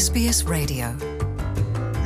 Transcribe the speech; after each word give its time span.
SBS 0.00 0.46
Radio. 0.48 0.86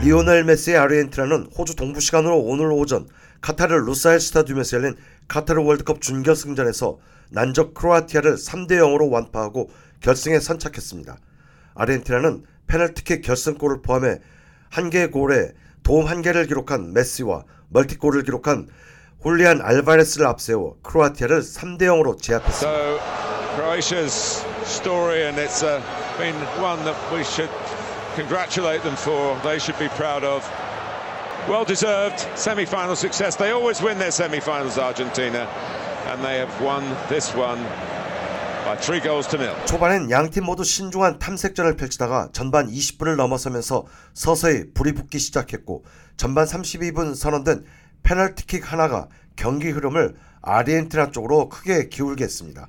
리오넬 0.02 0.42
메시의 0.42 0.76
아르헨티나는 0.78 1.46
호주 1.56 1.76
동부 1.76 2.00
시간으로 2.00 2.40
오늘 2.40 2.72
오전 2.72 3.06
카타르 3.40 3.72
루사일 3.72 4.18
스타디움에서 4.18 4.78
열린 4.78 4.96
카타르 5.28 5.62
월드컵 5.62 6.00
준결승전에서 6.00 6.98
난적 7.30 7.74
크로아티아를 7.74 8.34
3대 8.34 8.72
0으로 8.72 9.12
완파하고 9.12 9.70
결승에 10.00 10.40
선착했습니다. 10.40 11.16
아르헨티나는 11.76 12.42
페널티킥 12.66 13.22
결승골을 13.22 13.82
포함해 13.82 14.18
한 14.70 14.90
개의 14.90 15.12
골에 15.12 15.52
도움 15.84 16.06
한 16.06 16.20
개를 16.20 16.48
기록한 16.48 16.92
메시와 16.94 17.44
멀티골을 17.68 18.24
기록한 18.24 18.66
훌리안 19.22 19.60
알바레스를 19.62 20.26
앞세워 20.26 20.78
크로아티아를 20.82 21.42
3대 21.42 21.82
0으로 21.82 22.20
제압했습니다. 22.20 22.74
So 22.76 23.14
congratulate 28.14 28.82
them 28.82 28.96
for. 28.96 29.38
They 29.42 29.58
should 29.58 29.78
be 29.78 29.88
proud 29.88 30.24
of. 30.24 30.42
Well 31.48 31.64
deserved 31.64 32.20
semi-final 32.36 32.96
success. 32.96 33.36
They 33.36 33.50
always 33.50 33.82
win 33.82 33.98
their 33.98 34.10
semi-finals, 34.10 34.78
Argentina, 34.78 35.46
and 36.08 36.24
they 36.24 36.38
have 36.38 36.52
won 36.62 36.82
this 37.08 37.34
one 37.34 37.60
by 38.64 38.76
three 38.76 39.00
goals 39.00 39.28
to 39.28 39.36
nil. 39.36 39.54
초반엔 39.66 40.10
양팀 40.10 40.44
모두 40.44 40.64
신중한 40.64 41.18
탐색전을 41.18 41.76
펼치다가 41.76 42.30
전반 42.32 42.70
20분을 42.70 43.16
넘어서면서 43.16 43.84
서서히 44.14 44.72
불이 44.72 44.92
붙기 44.92 45.18
시작했고 45.18 45.84
전반 46.16 46.46
32분 46.46 47.14
선언된 47.14 47.64
페널티킥 48.04 48.72
하나가 48.72 49.08
경기 49.36 49.70
흐름을 49.70 50.14
아르헨티나 50.40 51.10
쪽으로 51.10 51.48
크게 51.50 51.88
기울게 51.88 52.24
했습니다. 52.24 52.68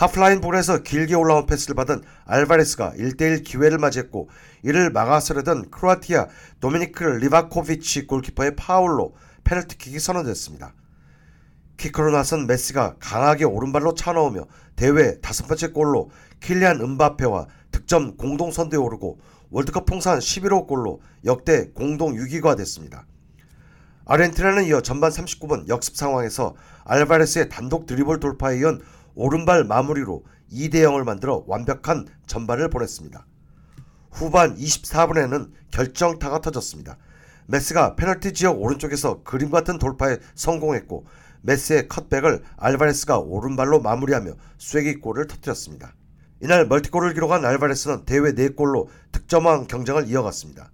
하프라인 0.00 0.40
볼에서 0.40 0.82
길게 0.82 1.14
올라온 1.14 1.44
패스를 1.44 1.74
받은 1.74 2.02
알바레스가 2.24 2.94
1대1 2.96 3.44
기회를 3.44 3.76
맞이했고 3.76 4.30
이를 4.62 4.90
막아서려던 4.90 5.70
크로아티아 5.70 6.26
도미니크 6.60 7.04
리바코비치 7.04 8.06
골키퍼의 8.06 8.56
파울로 8.56 9.14
페널티킥이 9.44 9.98
선언됐습니다. 9.98 10.72
키커로 11.76 12.12
나선 12.12 12.46
메시가 12.46 12.94
강하게 12.98 13.44
오른발로 13.44 13.92
차넣으며 13.92 14.46
대회 14.74 15.20
다섯 15.20 15.46
번째 15.46 15.68
골로 15.68 16.10
킬리안 16.40 16.80
음바페와 16.80 17.48
득점 17.70 18.16
공동 18.16 18.50
선두에 18.50 18.78
오르고 18.78 19.18
월드컵 19.50 19.84
통산 19.84 20.18
11호 20.18 20.66
골로 20.66 21.02
역대 21.26 21.72
공동 21.72 22.14
6위가 22.14 22.56
됐습니다. 22.56 23.04
아르헨티나는 24.06 24.64
이어 24.64 24.80
전반 24.80 25.10
39분 25.12 25.68
역습 25.68 25.94
상황에서 25.94 26.54
알바레스의 26.84 27.48
단독 27.48 27.86
드리블 27.86 28.18
돌파에 28.18 28.58
이은 28.58 28.80
오른발 29.14 29.64
마무리로 29.64 30.24
2대 30.52 30.76
0을 30.76 31.04
만들어 31.04 31.44
완벽한 31.46 32.06
전반을 32.26 32.68
보냈습니다. 32.70 33.26
후반 34.10 34.56
24분에는 34.56 35.50
결정타가 35.70 36.40
터졌습니다. 36.40 36.98
메시가 37.46 37.96
페널티 37.96 38.32
지역 38.32 38.60
오른쪽에서 38.60 39.22
그림 39.22 39.50
같은 39.50 39.78
돌파에 39.78 40.18
성공했고 40.34 41.06
메시의 41.42 41.88
컷백을 41.88 42.42
알바레스가 42.56 43.18
오른발로 43.18 43.80
마무리하며 43.80 44.32
쐐기골을 44.58 45.26
터뜨렸습니다. 45.26 45.94
이날 46.42 46.66
멀티골을 46.66 47.14
기록한 47.14 47.44
알바레스는 47.44 48.04
대회 48.04 48.20
4골로 48.20 48.86
득점왕 49.12 49.66
경쟁을 49.66 50.08
이어갔습니다. 50.08 50.70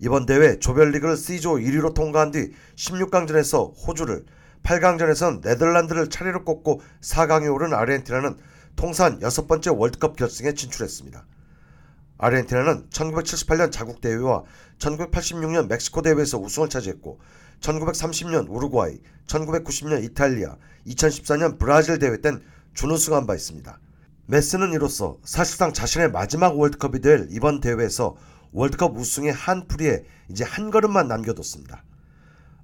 이번 0.00 0.26
대회 0.26 0.58
조별리그를 0.58 1.16
C조 1.16 1.54
1위로 1.54 1.94
통과한 1.94 2.30
뒤 2.30 2.52
16강전에서 2.76 3.72
호주를 3.86 4.26
8강전에선 4.62 5.42
네덜란드를 5.42 6.08
차례로 6.08 6.44
꺾고 6.44 6.80
4강에 7.00 7.52
오른 7.52 7.72
아르헨티나는 7.74 8.36
통산 8.76 9.20
여섯 9.22 9.46
번째 9.46 9.70
월드컵 9.70 10.16
결승에 10.16 10.54
진출했습니다. 10.54 11.24
아르헨티나는 12.18 12.88
1978년 12.90 13.70
자국 13.70 14.00
대회와 14.00 14.44
1986년 14.78 15.68
멕시코 15.68 16.02
대회에서 16.02 16.38
우승을 16.38 16.68
차지했고 16.68 17.20
1930년 17.60 18.46
우루과이, 18.48 19.00
1990년 19.26 20.04
이탈리아, 20.04 20.56
2014년 20.86 21.58
브라질 21.58 21.98
대회 21.98 22.20
땐 22.20 22.42
준우승한 22.74 23.26
바 23.26 23.34
있습니다. 23.34 23.78
메스는 24.26 24.72
이로써 24.72 25.18
사실상 25.24 25.72
자신의 25.72 26.10
마지막 26.10 26.58
월드컵이 26.58 27.00
될 27.00 27.28
이번 27.30 27.60
대회에서 27.60 28.16
월드컵 28.52 28.96
우승의 28.96 29.32
한 29.32 29.66
풀이에 29.66 30.04
이제 30.28 30.44
한 30.44 30.70
걸음만 30.70 31.08
남겨뒀습니다. 31.08 31.84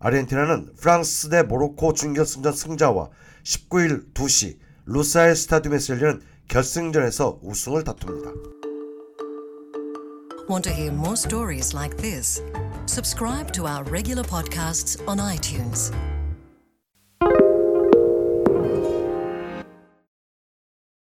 아르헨티나는 0.03 0.75
프랑스 0.81 1.29
대 1.29 1.43
모로코 1.45 1.93
준결승전 1.93 2.53
승자와 2.53 3.11
19일 3.45 4.13
2시 4.13 4.59
루사일 4.87 5.37
스타디움에서 5.37 5.95
열리는 5.95 6.21
결승전에서 6.49 7.39
우승을 7.43 7.85
다툽니다. 7.85 8.33
Want 10.49 10.69
to 10.69 10.75
hear 10.75 10.93
more 10.93 11.15
stories 11.15 11.73
like 11.73 11.97
this? 11.97 12.43
Subscribe 12.87 13.53
to 13.53 13.65
our 13.65 13.85
regular 13.85 14.25
podcasts 14.25 15.01
on 15.07 15.19
iTunes. 15.19 15.93